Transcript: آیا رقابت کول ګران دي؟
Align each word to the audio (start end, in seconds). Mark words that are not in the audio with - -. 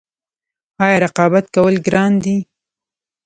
آیا 0.83 0.97
رقابت 1.05 1.45
کول 1.55 1.75
ګران 1.87 2.11
دي؟ 2.23 2.37